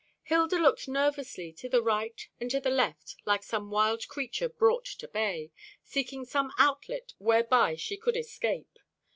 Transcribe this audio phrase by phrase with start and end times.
[0.23, 4.85] Hilda looked nervously to the right and to the left, like some wild creature brought
[4.85, 5.51] to bay,
[5.83, 8.79] seeking some outlet whereby she could escape.